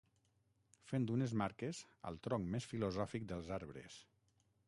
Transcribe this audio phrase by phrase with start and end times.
[0.91, 4.01] Fent unes marques al tronc més filosòfic dels arbres.